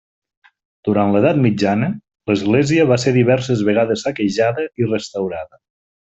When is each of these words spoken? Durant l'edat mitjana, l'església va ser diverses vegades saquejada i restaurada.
Durant 0.87 1.11
l'edat 1.15 1.41
mitjana, 1.41 1.89
l'església 2.31 2.87
va 2.95 2.99
ser 3.05 3.13
diverses 3.21 3.61
vegades 3.71 4.07
saquejada 4.09 4.65
i 4.85 4.89
restaurada. 4.93 5.61